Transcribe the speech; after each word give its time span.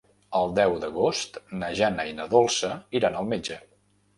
El 0.37 0.53
deu 0.59 0.77
d'agost 0.83 1.37
na 1.61 1.69
Jana 1.81 2.07
i 2.13 2.15
na 2.21 2.27
Dolça 2.35 2.73
iran 3.01 3.19
al 3.21 3.33
metge. 3.37 3.61